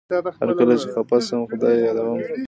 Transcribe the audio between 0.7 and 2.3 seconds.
چي خپه شم خدای يادوم